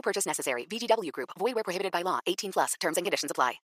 No 0.00 0.12
purchase 0.12 0.26
necessary. 0.26 0.64
VGW 0.64 1.12
Group. 1.12 1.30
Void 1.38 1.54
where 1.56 1.64
prohibited 1.64 1.92
by 1.92 2.02
law. 2.02 2.20
18 2.26 2.52
plus. 2.52 2.74
Terms 2.80 2.96
and 2.96 3.04
conditions 3.04 3.30
apply. 3.30 3.60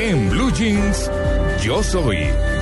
En 0.00 0.28
Blue 0.30 0.50
Jeans, 0.50 1.08
yo 1.64 1.80
soy. 1.80 2.61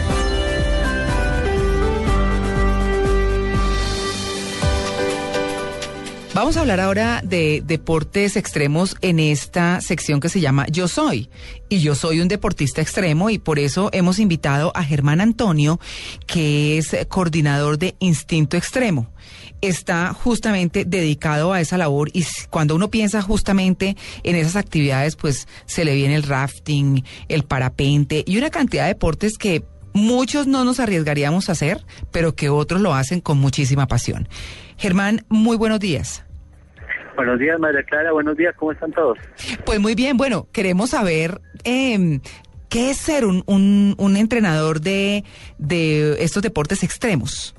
Vamos 6.40 6.56
a 6.56 6.60
hablar 6.60 6.80
ahora 6.80 7.20
de 7.22 7.62
deportes 7.66 8.34
extremos 8.34 8.96
en 9.02 9.18
esta 9.18 9.82
sección 9.82 10.20
que 10.20 10.30
se 10.30 10.40
llama 10.40 10.64
Yo 10.70 10.88
Soy. 10.88 11.28
Y 11.68 11.80
yo 11.80 11.94
soy 11.94 12.20
un 12.20 12.28
deportista 12.28 12.80
extremo 12.80 13.28
y 13.28 13.38
por 13.38 13.58
eso 13.58 13.90
hemos 13.92 14.18
invitado 14.18 14.72
a 14.74 14.82
Germán 14.82 15.20
Antonio, 15.20 15.78
que 16.26 16.78
es 16.78 16.96
coordinador 17.10 17.76
de 17.76 17.94
Instinto 17.98 18.56
Extremo. 18.56 19.12
Está 19.60 20.14
justamente 20.14 20.86
dedicado 20.86 21.52
a 21.52 21.60
esa 21.60 21.76
labor 21.76 22.08
y 22.14 22.24
cuando 22.48 22.74
uno 22.74 22.88
piensa 22.88 23.20
justamente 23.20 23.98
en 24.22 24.34
esas 24.34 24.56
actividades, 24.56 25.16
pues 25.16 25.46
se 25.66 25.84
le 25.84 25.94
viene 25.94 26.14
el 26.14 26.22
rafting, 26.22 27.04
el 27.28 27.42
parapente 27.42 28.24
y 28.26 28.38
una 28.38 28.48
cantidad 28.48 28.84
de 28.84 28.94
deportes 28.94 29.36
que 29.36 29.62
muchos 29.92 30.46
no 30.46 30.64
nos 30.64 30.80
arriesgaríamos 30.80 31.50
a 31.50 31.52
hacer, 31.52 31.84
pero 32.10 32.34
que 32.34 32.48
otros 32.48 32.80
lo 32.80 32.94
hacen 32.94 33.20
con 33.20 33.36
muchísima 33.36 33.86
pasión. 33.86 34.26
Germán, 34.78 35.26
muy 35.28 35.58
buenos 35.58 35.80
días. 35.80 36.24
Buenos 37.20 37.38
días, 37.38 37.60
María 37.60 37.82
Clara. 37.82 38.12
Buenos 38.12 38.34
días, 38.34 38.54
¿cómo 38.56 38.72
están 38.72 38.92
todos? 38.92 39.18
Pues 39.66 39.78
muy 39.78 39.94
bien, 39.94 40.16
bueno, 40.16 40.46
queremos 40.54 40.88
saber 40.88 41.38
eh, 41.64 42.18
qué 42.70 42.88
es 42.88 42.96
ser 42.96 43.26
un, 43.26 43.42
un, 43.44 43.94
un 43.98 44.16
entrenador 44.16 44.80
de, 44.80 45.24
de 45.58 46.24
estos 46.24 46.42
deportes 46.42 46.82
extremos. 46.82 47.54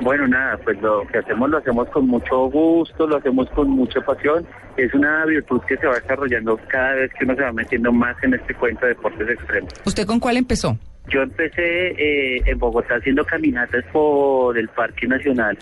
Bueno, 0.00 0.28
nada, 0.28 0.58
pues 0.58 0.80
lo 0.80 1.04
que 1.08 1.18
hacemos 1.18 1.50
lo 1.50 1.58
hacemos 1.58 1.88
con 1.88 2.06
mucho 2.06 2.48
gusto, 2.48 3.04
lo 3.04 3.16
hacemos 3.16 3.50
con 3.50 3.68
mucha 3.68 4.00
pasión. 4.02 4.46
Es 4.76 4.94
una 4.94 5.24
virtud 5.24 5.60
que 5.66 5.76
se 5.76 5.88
va 5.88 5.96
desarrollando 5.96 6.56
cada 6.68 6.94
vez 6.94 7.10
que 7.18 7.24
uno 7.24 7.34
se 7.34 7.42
va 7.42 7.52
metiendo 7.52 7.90
más 7.90 8.14
en 8.22 8.34
este 8.34 8.54
cuento 8.54 8.86
de 8.86 8.94
deportes 8.94 9.28
extremos. 9.28 9.72
¿Usted 9.84 10.06
con 10.06 10.20
cuál 10.20 10.36
empezó? 10.36 10.78
Yo 11.08 11.22
empecé 11.22 11.88
eh, 11.98 12.42
en 12.46 12.58
Bogotá 12.60 12.94
haciendo 12.94 13.24
caminatas 13.24 13.84
por 13.92 14.56
el 14.56 14.68
Parque 14.68 15.08
Nacional, 15.08 15.58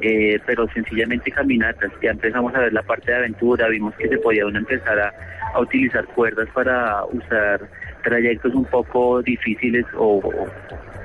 eh, 0.00 0.38
pero 0.46 0.66
sencillamente 0.72 1.30
caminatas. 1.30 1.90
Ya 2.02 2.10
empezamos 2.10 2.54
a 2.54 2.60
ver 2.60 2.72
la 2.72 2.82
parte 2.82 3.10
de 3.10 3.18
aventura, 3.18 3.68
vimos 3.68 3.94
que 3.96 4.08
se 4.08 4.18
podía 4.18 4.46
uno 4.46 4.58
empezar 4.58 4.98
a, 4.98 5.12
a 5.54 5.60
utilizar 5.60 6.04
cuerdas 6.06 6.48
para 6.54 7.04
usar 7.06 7.68
trayectos 8.02 8.54
un 8.54 8.64
poco 8.64 9.22
difíciles 9.22 9.84
o, 9.96 10.18
o 10.18 10.48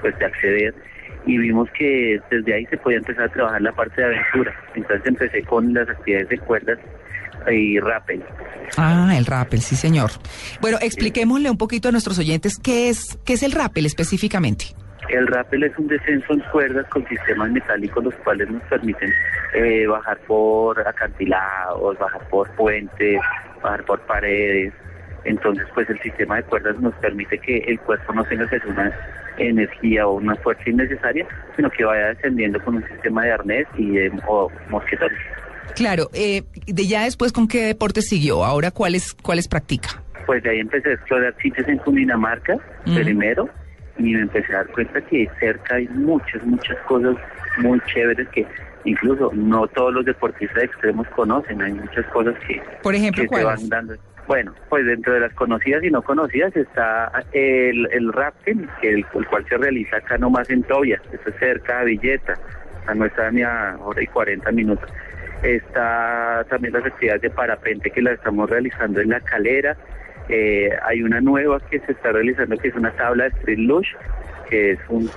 pues 0.02 0.17
de 0.19 0.25
acceder 0.25 0.73
y 1.25 1.37
vimos 1.37 1.69
que 1.77 2.19
desde 2.29 2.53
ahí 2.53 2.65
se 2.67 2.77
podía 2.77 2.97
empezar 2.97 3.25
a 3.25 3.29
trabajar 3.29 3.61
la 3.61 3.71
parte 3.71 4.02
de 4.02 4.07
aventura. 4.07 4.53
Entonces 4.75 5.05
empecé 5.05 5.41
con 5.43 5.73
las 5.73 5.89
actividades 5.89 6.30
de 6.30 6.37
cuerdas 6.37 6.80
y 7.52 7.80
rappel. 7.80 8.23
Ah, 8.77 9.13
el 9.17 9.25
rappel, 9.25 9.61
sí 9.61 9.75
señor. 9.75 10.11
Bueno, 10.61 10.77
expliquémosle 10.81 11.49
un 11.49 11.57
poquito 11.57 11.89
a 11.89 11.91
nuestros 11.91 12.17
oyentes 12.19 12.57
qué 12.57 12.89
es, 12.89 13.20
qué 13.25 13.33
es 13.33 13.43
el 13.43 13.52
rappel 13.52 13.86
específicamente. 13.86 14.65
El 15.10 15.27
rappel 15.27 15.64
es 15.64 15.77
un 15.77 15.88
descenso 15.88 16.33
en 16.33 16.39
cuerdas 16.52 16.86
con 16.89 17.08
sistemas 17.08 17.52
metálicos 17.52 18.04
los 18.04 18.16
cuales 18.16 18.49
nos 18.49 18.61
permiten 18.64 19.11
eh, 19.54 19.86
bajar 19.88 20.17
por 20.20 20.80
acantilados, 20.88 21.98
bajar 21.99 22.27
por 22.30 22.49
puentes, 22.52 23.20
bajar 23.61 23.83
por 23.86 23.99
paredes. 24.02 24.73
Entonces, 25.23 25.65
pues 25.73 25.89
el 25.89 25.99
sistema 26.02 26.38
de 26.38 26.44
cuerdas 26.44 26.80
nos 26.80 26.94
permite 26.95 27.38
que 27.39 27.58
el 27.60 27.80
cuerpo 27.80 28.14
no 28.14 28.23
tenga 28.26 28.48
que 28.48 28.58
una 28.67 28.92
energía 29.38 30.08
o 30.08 30.14
una 30.14 30.36
fuerza 30.36 30.70
innecesaria, 30.70 31.27
sino 31.55 31.70
que 31.70 31.83
vaya 31.83 32.08
descendiendo 32.08 32.64
con 32.64 32.76
un 32.76 32.88
sistema 32.88 33.23
de 33.23 33.32
arnés 33.32 33.67
y 33.77 33.92
de 33.92 34.11
o 34.27 34.52
mosquetones. 34.70 35.17
Claro, 35.76 36.10
eh, 36.14 36.44
de 36.67 36.88
ya 36.88 37.04
después 37.04 37.33
con 37.33 37.48
qué 37.48 37.65
deporte 37.65 38.02
siguió, 38.02 38.45
ahora 38.45 38.71
cuáles 38.71 39.14
cuáles 39.14 39.48
practica. 39.48 40.02
Pues 40.26 40.42
de 40.44 40.52
ahí 40.52 40.60
empecé 40.60 40.89
a 40.89 40.94
explorar 40.94 41.36
sitios 41.42 41.67
en 41.67 41.77
Cundinamarca 41.80 42.55
Ujú. 42.86 42.95
primero 42.95 43.49
y 43.98 44.14
me 44.14 44.22
empecé 44.22 44.54
a 44.54 44.58
dar 44.58 44.67
cuenta 44.67 45.02
que 45.02 45.30
cerca 45.39 45.76
hay 45.76 45.88
muchas, 45.89 46.44
muchas 46.44 46.78
cosas 46.88 47.16
muy 47.58 47.80
chéveres 47.82 48.28
que 48.30 48.45
incluso 48.83 49.32
no 49.33 49.67
todos 49.67 49.94
los 49.94 50.06
deportistas 50.06 50.64
extremos 50.64 51.08
conocen, 51.10 51.61
hay 51.61 51.73
muchas 51.73 52.06
cosas 52.08 52.36
que, 52.48 52.61
Por 52.83 52.95
ejemplo, 52.95 53.23
que 53.23 53.38
se 53.38 53.44
van 53.44 53.70
dando. 53.70 53.95
Bueno, 54.28 54.56
pues 54.70 54.86
dentro 54.86 55.14
de 55.14 55.20
las 55.20 55.33
conocidas 55.33 55.83
y 55.83 55.92
no 55.92 56.02
conocidas 56.02 56.56
está 56.56 57.11
el, 57.32 57.88
el 57.92 58.11
rafting, 58.11 58.67
que 58.82 58.89
el, 58.89 59.06
el 59.14 59.28
cual 59.28 59.45
se 59.48 59.58
realiza 59.58 59.98
acá 59.98 60.17
nomás 60.17 60.50
en 60.50 60.64
Tobias, 60.64 61.02
eso 61.12 61.30
es 61.30 61.36
cerca 61.38 61.80
de 61.80 61.86
Villeta, 61.92 62.33
a 62.88 62.95
no 62.95 63.06
está 63.06 63.30
ni 63.32 63.44
a 63.44 63.77
hora 63.80 64.02
y 64.02 64.08
40 64.08 64.52
minutos. 64.52 64.89
Está 65.44 66.44
también 66.50 66.73
las 66.73 66.86
actividades 66.86 67.22
de 67.22 67.30
parapente 67.30 67.92
que 67.92 68.02
las 68.02 68.16
estamos 68.16 68.50
realizando 68.50 69.00
en 69.00 69.10
la 69.10 69.20
calera. 69.20 69.77
Eh, 70.30 70.69
hay 70.87 71.02
una 71.03 71.21
nueva 71.21 71.59
que 71.69 71.80
se 71.81 71.91
está 71.91 72.11
realizando 72.11 72.58
que 72.58 72.69
es 72.69 72.75
una 72.75 72.91
tabla 72.91 73.25
de 73.25 73.30
street 73.39 73.59
luge, 73.59 73.89
que 74.49 74.71
es 74.71 74.80
un- 74.89 75.09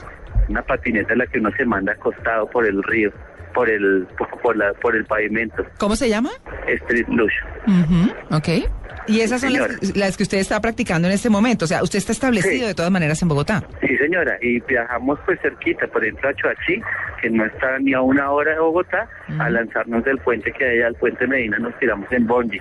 una 0.48 0.62
patineta 0.62 1.12
en 1.12 1.18
la 1.20 1.26
que 1.26 1.38
uno 1.38 1.50
se 1.56 1.64
manda 1.64 1.92
acostado 1.92 2.46
por 2.50 2.66
el 2.66 2.82
río, 2.82 3.10
por 3.54 3.68
el 3.70 4.06
por, 4.18 4.28
por 4.40 4.56
la, 4.56 4.72
por 4.74 4.94
el 4.96 5.04
pavimento. 5.06 5.64
¿Cómo 5.78 5.96
se 5.96 6.08
llama? 6.08 6.30
Street 6.66 7.06
luge. 7.08 7.34
Ujú, 7.66 8.36
ok. 8.36 8.70
Y 9.08 9.20
esas 9.20 9.40
son 9.40 9.52
las, 9.52 9.96
las 9.96 10.16
que 10.16 10.22
usted 10.22 10.38
está 10.38 10.60
practicando 10.60 11.08
en 11.08 11.14
este 11.14 11.30
momento. 11.30 11.64
O 11.64 11.68
sea, 11.68 11.82
usted 11.82 11.98
está 11.98 12.12
establecido 12.12 12.52
Sí. 12.62 12.66
de 12.66 12.74
todas 12.74 12.90
maneras 12.90 13.20
en 13.22 13.28
Bogotá. 13.28 13.62
Sí, 13.80 13.96
señora, 13.96 14.36
y 14.40 14.60
viajamos 14.60 15.18
pues 15.26 15.38
cerquita, 15.40 15.86
por 15.88 16.02
ejemplo 16.04 16.28
a 16.28 16.34
Choachí, 16.34 16.80
que 17.20 17.30
no 17.30 17.44
está 17.44 17.78
ni 17.80 17.92
a 17.94 18.00
una 18.00 18.30
hora 18.30 18.52
de 18.52 18.60
Bogotá, 18.60 19.08
a 19.38 19.50
lanzarnos 19.50 20.04
del 20.04 20.18
puente 20.18 20.52
que 20.52 20.64
hay 20.64 20.78
allá, 20.78 20.88
al 20.88 20.94
puente 20.94 21.26
Medina, 21.26 21.58
nos 21.58 21.76
tiramos 21.78 22.10
en 22.12 22.26
Bonji. 22.26 22.58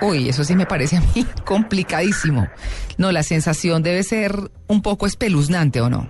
Uy, 0.00 0.28
eso 0.28 0.44
sí 0.44 0.54
me 0.54 0.66
parece 0.66 0.96
a 0.96 1.00
mí 1.00 1.26
complicadísimo. 1.44 2.48
No, 2.96 3.12
la 3.12 3.22
sensación 3.22 3.82
debe 3.82 4.02
ser 4.02 4.32
un 4.66 4.82
poco 4.82 5.06
espeluznante, 5.06 5.80
¿o 5.80 5.88
no? 5.90 6.08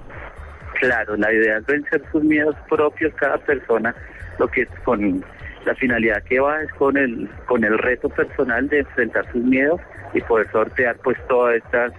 Claro, 0.80 1.16
la 1.16 1.32
idea 1.32 1.58
es 1.58 1.66
vencer 1.66 2.02
sus 2.12 2.22
miedos 2.22 2.54
propios 2.68 3.12
cada 3.14 3.36
persona, 3.38 3.94
lo 4.38 4.46
que 4.48 4.62
es 4.62 4.68
con 4.84 5.24
la 5.68 5.74
finalidad 5.74 6.22
que 6.22 6.40
va 6.40 6.62
es 6.62 6.72
con 6.72 6.96
el 6.96 7.28
con 7.44 7.62
el 7.62 7.76
reto 7.78 8.08
personal 8.08 8.68
de 8.68 8.78
enfrentar 8.80 9.30
sus 9.30 9.44
miedos 9.44 9.80
y 10.14 10.20
poder 10.22 10.50
sortear 10.50 10.96
pues 11.04 11.18
todas 11.28 11.56
estas 11.56 11.92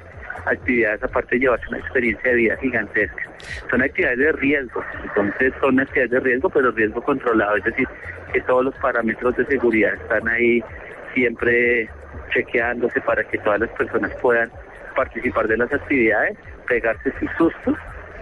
actividades 0.46 1.04
aparte 1.04 1.36
de 1.36 1.42
llevarse 1.42 1.68
una 1.70 1.78
experiencia 1.78 2.32
de 2.32 2.36
vida 2.36 2.58
gigantesca. 2.58 3.24
Son 3.70 3.84
actividades 3.84 4.18
de 4.18 4.32
riesgo, 4.32 4.84
entonces 5.04 5.54
son 5.62 5.80
actividades 5.80 6.12
de 6.12 6.20
riesgo, 6.20 6.50
pero 6.50 6.72
riesgo 6.72 7.02
controlado, 7.04 7.58
es 7.58 7.64
decir, 7.64 7.88
que 8.34 8.42
todos 8.42 8.66
los 8.66 8.76
parámetros 8.76 9.36
de 9.36 9.46
seguridad 9.46 9.94
están 9.94 10.28
ahí 10.28 10.64
siempre 11.14 11.88
chequeándose 12.34 13.00
para 13.02 13.24
que 13.24 13.38
todas 13.38 13.60
las 13.60 13.70
personas 13.72 14.12
puedan 14.22 14.50
participar 14.96 15.48
de 15.48 15.58
las 15.58 15.72
actividades, 15.72 16.38
pegarse 16.68 17.14
sus 17.20 17.30
sustos, 17.38 17.76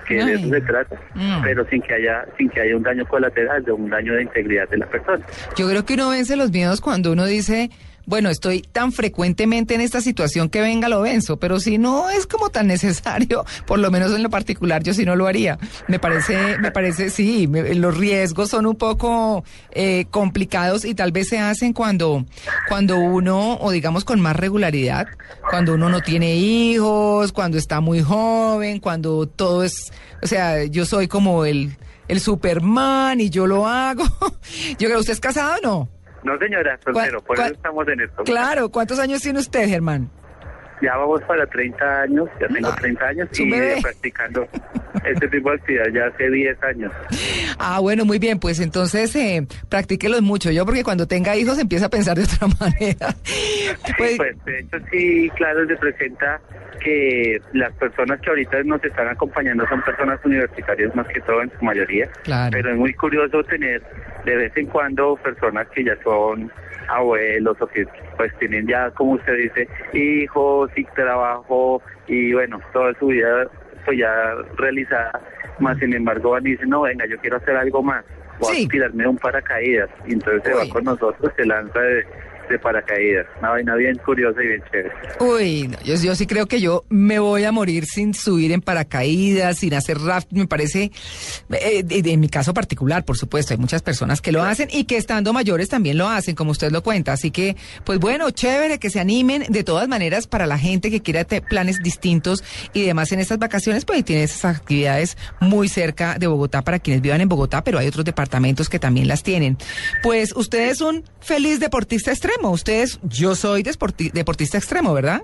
que 0.08 0.16
de 0.24 0.34
eso 0.34 0.50
se 0.50 0.62
trata, 0.62 0.96
Mm. 1.16 1.42
pero 1.44 1.68
sin 1.70 1.82
que 1.82 1.94
haya 1.96 2.26
sin 2.38 2.50
que 2.50 2.62
haya 2.62 2.76
un 2.76 2.84
daño 2.84 3.06
colateral, 3.08 3.64
de 3.64 3.72
un 3.72 3.90
daño 3.90 4.14
de 4.14 4.24
integridad 4.24 4.68
de 4.70 4.78
la 4.78 4.86
persona. 4.88 5.26
Yo 5.56 5.68
creo 5.70 5.86
que 5.86 5.94
uno 5.96 6.10
vence 6.10 6.36
los 6.36 6.52
miedos 6.52 6.82
cuando 6.82 7.12
uno 7.12 7.26
dice, 7.26 7.70
bueno, 8.08 8.30
estoy 8.32 8.62
tan 8.62 8.92
frecuentemente 8.92 9.76
en 9.76 9.82
esta 9.82 10.02
situación 10.02 10.50
que 10.50 10.62
venga 10.62 10.88
lo 10.90 11.02
venzo, 11.02 11.38
pero 11.38 11.60
si 11.60 11.78
no 11.78 12.10
es 12.10 12.26
como 12.26 12.50
tan 12.50 12.66
necesario, 12.68 13.46
por 13.68 13.78
lo 13.80 13.92
menos 13.92 14.12
en 14.14 14.24
lo 14.24 14.30
particular 14.32 14.82
yo 14.82 14.94
sí 14.96 15.06
no 15.06 15.16
lo 15.16 15.28
haría. 15.28 15.60
Me 15.88 16.00
parece, 16.00 16.58
me 16.58 16.72
parece, 16.72 17.10
sí, 17.10 17.48
me- 17.48 17.76
los 17.76 17.96
riesgos 17.98 18.50
son 18.50 18.66
un 18.66 18.76
poco 18.78 19.44
eh, 19.72 20.06
complicados 20.10 20.86
y 20.86 20.96
tal 20.96 21.12
vez 21.12 21.28
se 21.28 21.38
hacen 21.38 21.74
cuando, 21.74 22.26
cuando 22.70 22.98
uno, 22.98 23.58
o 23.60 23.72
digamos 23.72 24.06
con 24.06 24.22
más 24.22 24.36
regularidad, 24.38 25.08
cuando 25.50 25.74
uno 25.76 25.90
no 25.90 26.02
tiene 26.02 26.36
hijos, 26.38 27.32
cuando 27.34 27.58
está 27.58 27.82
muy 27.82 28.02
joven, 28.02 28.80
cuando 28.80 29.28
todo 29.28 29.64
es, 29.64 29.92
o 30.24 30.28
sea, 30.28 30.64
yo 30.64 30.86
soy 30.86 31.10
como 31.10 31.44
el, 31.44 31.76
el 32.08 32.22
Superman 32.22 33.20
y 33.20 33.30
yo 33.30 33.48
lo 33.48 33.68
hago. 33.68 34.06
Yo 34.80 34.88
creo, 34.88 35.00
¿usted 35.00 35.12
es 35.14 35.20
casado 35.20 35.58
o 35.58 35.62
no? 35.62 35.97
No, 36.28 36.38
señora, 36.38 36.78
soltero, 36.84 37.22
por 37.22 37.40
eso 37.40 37.54
estamos 37.54 37.88
en 37.88 38.02
esto. 38.02 38.24
Claro, 38.26 38.70
¿cuántos 38.70 39.00
años 39.00 39.22
tiene 39.22 39.40
usted, 39.40 39.66
Germán? 39.68 40.10
Ya 40.82 40.98
vamos 40.98 41.22
para 41.24 41.48
30 41.48 42.02
años, 42.02 42.30
ya 42.40 42.48
tengo 42.50 42.70
No, 42.70 42.76
30 42.76 43.06
años 43.06 43.30
y 43.40 43.82
practicando 43.82 44.46
este 45.06 45.28
tipo 45.28 45.50
de 45.50 45.56
actividad 45.56 45.86
ya 45.94 46.08
hace 46.08 46.30
10 46.30 46.64
años. 46.64 46.92
Ah, 47.60 47.80
bueno, 47.80 48.06
muy 48.06 48.20
bien, 48.20 48.40
pues 48.40 48.60
entonces 48.60 49.16
eh, 49.16 49.46
practíquelos 49.70 50.22
mucho. 50.22 50.52
Yo 50.52 50.66
porque 50.66 50.84
cuando 50.84 51.08
tenga 51.08 51.36
hijos 51.36 51.60
empieza 51.60 51.88
a 51.88 51.90
pensar 51.90 52.18
de 52.18 52.24
otra 52.24 52.48
manera. 52.60 53.16
Pues, 53.98 54.18
pues 54.18 54.46
de 54.46 54.60
hecho 54.60 54.78
sí, 54.92 55.30
claro, 55.36 55.68
se 55.68 55.76
presenta 55.76 56.40
que 56.80 57.42
las 57.54 57.74
personas 57.74 58.22
que 58.22 58.30
ahorita 58.30 58.64
nos 58.64 58.84
están 58.84 59.08
acompañando 59.08 59.68
son 59.68 59.82
personas 59.82 60.20
universitarias 60.24 60.96
más 60.96 61.08
que 61.08 61.22
todo 61.22 61.42
en 61.42 61.52
su 61.58 61.66
mayoría. 61.66 62.08
Claro. 62.24 62.52
Pero 62.52 62.72
es 62.72 62.78
muy 62.78 62.94
curioso 62.94 63.44
tener 63.44 63.82
de 64.26 64.36
vez 64.36 64.56
en 64.56 64.68
cuando 64.68 65.16
personas 65.16 65.68
que 65.70 65.84
ya 65.84 65.98
son 66.04 66.52
abuelos 66.88 67.58
o 67.60 67.68
que 67.68 67.86
pues 68.16 68.32
tienen 68.40 68.68
ya, 68.68 68.92
como 68.92 69.14
usted 69.14 69.36
dice, 69.36 69.68
hijos 69.94 70.72
y 70.76 70.84
trabajo 70.86 71.82
y 72.08 72.34
bueno, 72.34 72.60
toda 72.74 72.94
su 73.00 73.08
vida 73.08 73.48
pues 73.88 73.98
ya 74.00 74.36
realizada, 74.58 75.20
más 75.60 75.78
sin 75.80 75.94
embargo 75.94 76.32
van 76.32 76.46
y 76.46 76.52
dicen, 76.52 76.70
no, 76.70 76.82
venga, 76.82 77.06
yo 77.08 77.18
quiero 77.20 77.38
hacer 77.38 77.56
algo 77.56 77.82
más, 77.82 78.04
voy 78.40 78.54
Sí. 78.58 78.66
a 78.66 78.70
tirarme 78.70 79.08
un 79.08 79.18
paracaídas 79.18 79.90
y 80.06 80.14
entonces 80.14 80.44
se 80.44 80.54
va 80.54 80.70
con 80.72 80.84
nosotros, 80.84 81.32
se 81.38 81.46
lanza 81.46 81.80
de, 81.80 82.06
de 82.50 82.60
paracaídas, 82.60 83.26
una 83.40 83.50
vaina 83.50 83.76
bien 83.76 83.98
curiosa 83.98 84.42
y 84.44 84.48
bien 84.48 84.64
chévere. 84.72 84.92
Uy, 85.20 85.68
no, 85.68 85.78
yo, 85.84 85.96
yo 85.96 86.16
sí 86.16 86.26
creo 86.28 86.48
que 86.48 86.62
yo 86.62 86.86
me 86.90 87.20
voy 87.20 87.44
a 87.44 87.52
morir 87.52 87.86
sin 87.86 88.14
subir 88.14 88.52
en 88.52 88.62
paracaídas, 88.62 89.60
sin 89.60 89.74
hacer 89.74 90.00
raft. 90.00 90.28
Me 90.32 90.48
parece, 90.48 90.92
eh, 91.52 91.84
en 91.90 92.20
mi 92.20 92.30
caso 92.30 92.54
particular, 92.54 93.06
por 93.06 93.18
supuesto, 93.18 93.54
hay 93.54 93.60
muchas 93.60 93.82
personas 93.82 94.22
que 94.22 94.32
lo 94.32 94.44
hacen 94.44 94.70
y 94.72 94.86
que 94.86 94.98
estando 94.98 95.34
mayores 95.34 95.70
también 95.70 95.98
lo 95.98 96.08
hacen, 96.08 96.36
como 96.36 96.52
usted 96.52 96.72
lo 96.72 96.84
cuenta. 96.84 97.14
Así 97.14 97.32
que, 97.32 97.56
pues 97.84 98.00
bueno, 98.00 98.30
chévere 98.32 98.80
que 98.80 98.90
se 98.90 99.00
animen. 99.00 99.46
De 99.50 99.64
todas 99.64 99.88
maneras, 99.88 100.28
para 100.28 100.46
la 100.46 100.58
gente 100.58 100.92
que 100.92 101.02
quiera 101.02 101.26
planes 101.26 101.82
distintos 101.84 102.44
y 102.74 102.84
demás 102.84 103.12
en 103.12 103.20
estas 103.20 103.40
vacaciones, 103.40 103.86
pues 103.86 104.04
tiene 104.06 104.24
esas 104.24 104.58
actividades 104.58 105.18
muy 105.40 105.68
cerca 105.68 106.18
de 106.18 106.28
Bogotá 106.28 106.62
para 106.62 106.80
quienes 106.80 107.02
vivan 107.02 107.22
en 107.22 107.30
Bogotá, 107.30 107.64
pero 107.64 107.80
hay 107.80 107.88
otros 107.88 108.06
departamentos 108.06 108.70
que 108.70 108.80
también 108.80 109.08
las 109.08 109.24
tienen. 109.24 109.58
Pues 110.04 110.36
usted 110.36 110.70
es 110.70 110.82
un 110.82 111.04
feliz 111.20 111.60
deportista 111.60 112.12
extremo. 112.12 112.37
Usted 112.44 112.82
es, 112.84 113.00
yo 113.04 113.36
soy 113.36 113.64
deporti- 113.64 114.12
deportista 114.12 114.58
extremo, 114.58 114.94
¿verdad? 114.94 115.22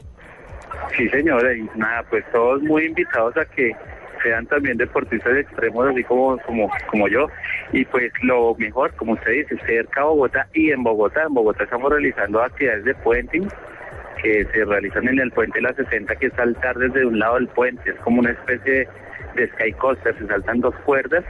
Sí, 0.97 1.07
señora, 1.09 1.53
y 1.55 1.61
nada, 1.75 2.03
pues 2.09 2.23
todos 2.31 2.61
muy 2.61 2.85
invitados 2.85 3.35
a 3.37 3.45
que 3.45 3.75
sean 4.21 4.45
también 4.47 4.77
deportistas 4.77 5.35
extremos, 5.35 5.87
así 5.87 6.03
como, 6.03 6.37
como, 6.39 6.69
como 6.89 7.07
yo. 7.07 7.27
Y 7.71 7.83
pues 7.85 8.11
lo 8.21 8.55
mejor, 8.57 8.93
como 8.95 9.13
usted 9.13 9.31
dice, 9.31 9.57
cerca 9.65 10.01
a 10.01 10.05
Bogotá 10.05 10.47
y 10.53 10.71
en 10.71 10.83
Bogotá. 10.83 11.23
En 11.23 11.33
Bogotá 11.33 11.63
estamos 11.63 11.91
realizando 11.91 12.41
actividades 12.41 12.85
de 12.85 12.95
puenting 12.95 13.47
que 14.23 14.47
se 14.53 14.65
realizan 14.65 15.07
en 15.07 15.19
el 15.19 15.31
puente 15.31 15.61
La 15.61 15.73
60, 15.73 16.15
que 16.15 16.27
es 16.27 16.33
saltar 16.33 16.77
desde 16.77 17.05
un 17.05 17.19
lado 17.19 17.35
del 17.35 17.47
puente. 17.49 17.91
Es 17.91 17.97
como 17.97 18.21
una 18.21 18.31
especie 18.31 18.87
de 19.35 19.47
sky 19.49 19.73
coaster, 19.73 20.17
se 20.17 20.25
saltan 20.27 20.61
dos 20.61 20.73
cuerdas 20.85 21.23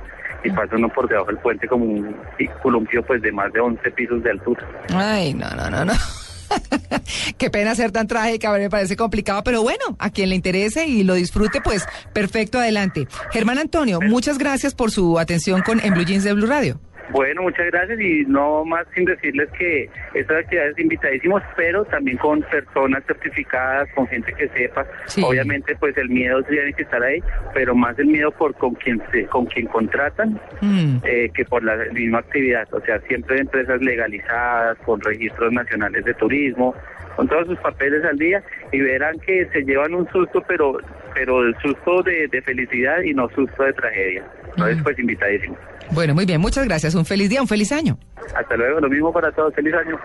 y 0.43 0.51
pasa 0.51 0.75
uno 0.75 0.89
por 0.89 1.07
debajo 1.09 1.27
del 1.27 1.37
puente 1.37 1.67
como 1.67 1.85
un 1.85 2.15
columpio 2.61 3.03
pues 3.03 3.21
de 3.21 3.31
más 3.31 3.51
de 3.51 3.59
11 3.59 3.91
pisos 3.91 4.23
de 4.23 4.31
altura. 4.31 4.65
Ay, 4.93 5.33
no, 5.33 5.49
no, 5.55 5.69
no, 5.69 5.85
no. 5.85 5.93
Qué 7.37 7.49
pena 7.49 7.73
ser 7.75 7.91
tan 7.91 8.07
trágica, 8.07 8.51
me 8.51 8.69
parece 8.69 8.95
complicado, 8.95 9.43
pero 9.43 9.63
bueno, 9.63 9.95
a 9.99 10.09
quien 10.11 10.29
le 10.29 10.35
interese 10.35 10.85
y 10.85 11.03
lo 11.03 11.15
disfrute, 11.15 11.61
pues 11.61 11.85
perfecto, 12.13 12.59
adelante. 12.59 13.07
Germán 13.31 13.57
Antonio, 13.57 13.99
muchas 14.01 14.37
gracias 14.37 14.75
por 14.75 14.91
su 14.91 15.17
atención 15.17 15.61
con 15.61 15.79
En 15.79 15.93
Blue 15.93 16.05
Jeans 16.05 16.23
de 16.23 16.33
Blue 16.33 16.47
Radio. 16.47 16.79
Bueno, 17.11 17.43
muchas 17.43 17.67
gracias 17.67 17.99
y 17.99 18.25
no 18.27 18.65
más 18.65 18.85
sin 18.95 19.05
decirles 19.05 19.49
que 19.57 19.89
estas 20.13 20.37
actividades 20.37 20.77
invitadísimos, 20.79 21.43
pero 21.55 21.85
también 21.85 22.17
con 22.17 22.41
personas 22.43 23.03
certificadas, 23.05 23.89
con 23.93 24.07
gente 24.07 24.33
que 24.33 24.47
sepa. 24.49 24.85
Sí. 25.05 25.21
Obviamente, 25.23 25.75
pues 25.75 25.97
el 25.97 26.09
miedo 26.09 26.41
tiene 26.43 26.73
que 26.73 26.83
estar 26.83 27.01
ahí, 27.03 27.21
pero 27.53 27.75
más 27.75 27.97
el 27.99 28.07
miedo 28.07 28.31
por 28.31 28.55
con 28.55 28.73
quien 28.75 29.01
se, 29.11 29.25
con 29.25 29.45
quien 29.45 29.67
contratan 29.67 30.39
Mm, 30.61 30.97
eh, 31.03 31.29
que 31.33 31.45
por 31.45 31.63
la 31.63 31.75
misma 31.91 32.19
actividad. 32.19 32.67
O 32.73 32.79
sea, 32.81 32.99
siempre 33.01 33.39
empresas 33.39 33.81
legalizadas, 33.81 34.77
con 34.79 35.01
registros 35.01 35.51
nacionales 35.51 36.05
de 36.05 36.13
turismo, 36.13 36.73
con 37.15 37.27
todos 37.27 37.47
sus 37.47 37.59
papeles 37.59 38.03
al 38.05 38.17
día 38.17 38.43
y 38.71 38.79
verán 38.79 39.19
que 39.19 39.45
se 39.51 39.63
llevan 39.63 39.93
un 39.93 40.07
susto, 40.11 40.43
pero 40.47 40.77
pero 41.13 41.43
el 41.43 41.55
susto 41.59 42.01
de, 42.01 42.27
de 42.27 42.41
felicidad 42.41 43.01
y 43.01 43.13
no 43.13 43.29
susto 43.29 43.63
de 43.63 43.73
tragedia. 43.73 44.23
Entonces, 44.55 44.83
pues 44.83 44.99
invitadísimos. 44.99 45.57
Bueno, 45.91 46.13
muy 46.13 46.25
bien, 46.25 46.39
muchas 46.39 46.65
gracias. 46.65 46.95
Un 46.95 47.05
feliz 47.05 47.29
día, 47.29 47.41
un 47.41 47.47
feliz 47.47 47.71
año. 47.71 47.97
Hasta 48.35 48.55
luego, 48.55 48.79
lo 48.79 48.89
mismo 48.89 49.11
para 49.11 49.31
todos. 49.31 49.53
Feliz 49.53 49.73
año. 49.73 49.99